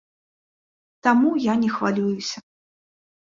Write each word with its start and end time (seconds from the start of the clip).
Таму 1.07 1.29
я 1.43 1.53
не 1.65 1.69
хвалююся. 1.75 2.37